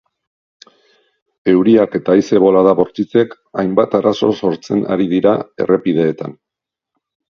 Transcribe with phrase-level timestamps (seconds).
[1.51, 5.35] Euriak eta haize bolada bortitzek hainbat arazo sortzen ari dira
[5.67, 6.35] errepideetan.